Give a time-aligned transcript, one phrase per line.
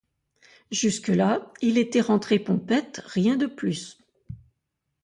[0.71, 3.99] Jusque-là, il était rentré pompette, rien de plus.